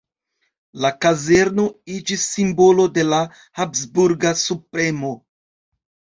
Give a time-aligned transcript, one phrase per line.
[0.85, 1.65] La kazerno
[1.97, 3.21] iĝis simbolo de la
[3.61, 5.15] Habsburga subpremo.